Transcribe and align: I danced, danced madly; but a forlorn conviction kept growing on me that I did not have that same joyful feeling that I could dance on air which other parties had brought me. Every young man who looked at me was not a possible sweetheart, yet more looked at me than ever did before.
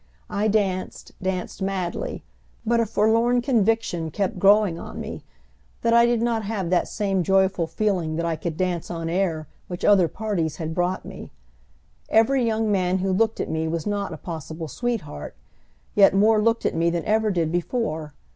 I 0.31 0.47
danced, 0.47 1.11
danced 1.21 1.61
madly; 1.61 2.23
but 2.65 2.79
a 2.79 2.87
forlorn 2.87 3.39
conviction 3.43 4.09
kept 4.09 4.39
growing 4.39 4.79
on 4.79 4.99
me 4.99 5.21
that 5.83 5.93
I 5.93 6.07
did 6.07 6.23
not 6.23 6.41
have 6.43 6.71
that 6.71 6.87
same 6.87 7.21
joyful 7.21 7.67
feeling 7.67 8.15
that 8.15 8.25
I 8.25 8.35
could 8.35 8.57
dance 8.57 8.89
on 8.89 9.09
air 9.09 9.47
which 9.67 9.85
other 9.85 10.07
parties 10.07 10.55
had 10.55 10.73
brought 10.73 11.05
me. 11.05 11.29
Every 12.09 12.43
young 12.43 12.71
man 12.71 12.97
who 12.97 13.13
looked 13.13 13.39
at 13.39 13.47
me 13.51 13.67
was 13.67 13.85
not 13.85 14.11
a 14.11 14.17
possible 14.17 14.67
sweetheart, 14.67 15.35
yet 15.93 16.15
more 16.15 16.41
looked 16.41 16.65
at 16.65 16.73
me 16.73 16.89
than 16.89 17.05
ever 17.05 17.29
did 17.29 17.51
before. 17.51 18.15